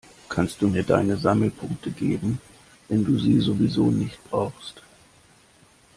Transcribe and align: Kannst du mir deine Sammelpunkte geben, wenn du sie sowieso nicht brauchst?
Kannst 0.29 0.59
du 0.63 0.67
mir 0.67 0.81
deine 0.81 1.15
Sammelpunkte 1.15 1.91
geben, 1.91 2.39
wenn 2.87 3.05
du 3.05 3.19
sie 3.19 3.39
sowieso 3.39 3.91
nicht 3.91 4.17
brauchst? 4.31 4.81